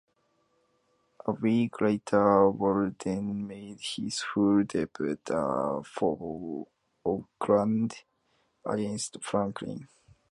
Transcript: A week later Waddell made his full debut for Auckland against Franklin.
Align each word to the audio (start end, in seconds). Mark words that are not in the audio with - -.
A 1.27 1.31
week 1.31 1.79
later 1.79 2.49
Waddell 2.49 3.21
made 3.21 3.81
his 3.81 4.21
full 4.21 4.63
debut 4.63 5.19
for 5.83 6.67
Auckland 7.05 7.93
against 8.65 9.21
Franklin. 9.21 9.87